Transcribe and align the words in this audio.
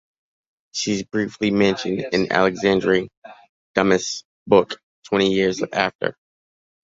She 0.71 0.93
is 0.93 1.03
briefly 1.03 1.51
mentioned 1.51 2.07
in 2.11 2.31
Alexandre 2.31 3.01
Dumas' 3.75 4.23
book 4.47 4.81
"Twenty 5.03 5.31
Years 5.31 5.61
After". 5.71 6.17